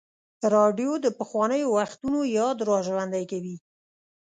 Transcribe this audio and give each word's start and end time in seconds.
راډیو 0.55 0.91
د 1.05 1.07
پخوانیو 1.19 1.73
وختونو 1.77 2.19
یاد 2.37 2.57
راژوندی 2.71 3.23
کوي. 3.31 3.55